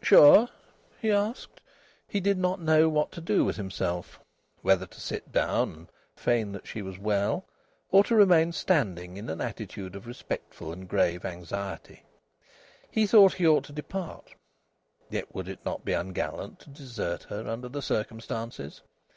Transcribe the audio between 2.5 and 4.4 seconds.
know what to do with himself